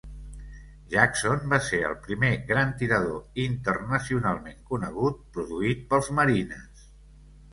[0.93, 6.83] Jackson va ser el primer gran tirador internacionalment conegut produït pels marines.